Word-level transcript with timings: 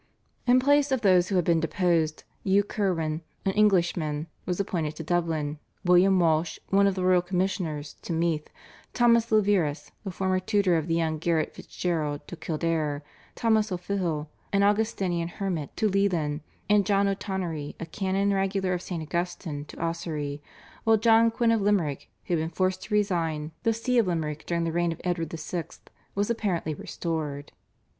In 0.47 0.59
place 0.59 0.91
of 0.91 1.01
those 1.01 1.29
who 1.29 1.35
had 1.35 1.45
been 1.45 1.59
deposed, 1.59 2.23
Hugh 2.43 2.63
Curwen, 2.63 3.21
an 3.45 3.51
Englishman, 3.51 4.25
was 4.47 4.59
appointed 4.59 4.95
to 4.95 5.03
Dublin, 5.03 5.59
William 5.85 6.19
Walsh, 6.19 6.57
one 6.69 6.87
of 6.87 6.95
the 6.95 7.05
royal 7.05 7.21
commissioners, 7.21 7.93
to 8.01 8.11
Meath, 8.11 8.49
Thomas 8.95 9.31
Leverous, 9.31 9.91
the 10.03 10.09
former 10.09 10.39
tutor 10.39 10.75
of 10.75 10.87
the 10.87 10.95
young 10.95 11.19
Garrett 11.19 11.53
Fitzgerald, 11.53 12.27
to 12.27 12.35
Kildare, 12.35 13.03
Thomas 13.35 13.71
O'Fihil, 13.71 14.27
an 14.51 14.63
Augustinian 14.63 15.27
Hermit, 15.27 15.69
to 15.77 15.87
Leighlin, 15.87 16.41
and 16.67 16.83
John 16.83 17.07
O'Tonory, 17.07 17.75
a 17.79 17.85
Canon 17.85 18.33
Regular 18.33 18.73
of 18.73 18.81
St. 18.81 19.03
Augustine, 19.03 19.65
to 19.65 19.77
Ossory, 19.79 20.41
while 20.83 20.97
John 20.97 21.29
Quinn 21.29 21.51
of 21.51 21.61
Limerick, 21.61 22.09
who 22.25 22.35
had 22.35 22.39
been 22.41 22.49
forced 22.49 22.81
to 22.85 22.95
resign 22.95 23.51
the 23.61 23.71
See 23.71 23.99
of 23.99 24.07
Limerick 24.07 24.47
during 24.47 24.63
the 24.63 24.71
reign 24.71 24.91
of 24.91 25.01
Edward 25.03 25.31
VI., 25.31 25.65
was 26.15 26.31
apparently 26.31 26.73
restored. 26.73 27.51